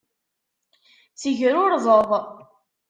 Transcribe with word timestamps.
Tegrurzeḍ. 1.21 2.09